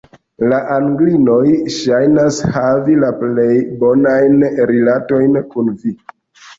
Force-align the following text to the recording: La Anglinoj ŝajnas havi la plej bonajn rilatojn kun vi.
La 0.53 0.61
Anglinoj 0.75 1.43
ŝajnas 1.75 2.41
havi 2.57 2.97
la 3.05 3.13
plej 3.23 3.49
bonajn 3.87 4.45
rilatojn 4.75 5.43
kun 5.57 5.75
vi. 5.83 5.99